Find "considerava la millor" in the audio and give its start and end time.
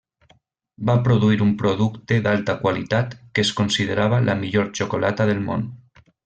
3.63-4.73